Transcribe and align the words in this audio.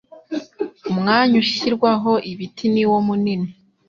umwanya 0.91 1.35
ushyirwaho 1.43 2.11
ibiti 2.31 2.65
niwo 2.73 2.97
Munini 3.07 3.49